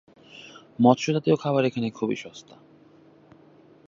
[0.79, 2.55] মৎস জাতীয় খাবার এখানে খুবই সস্তা।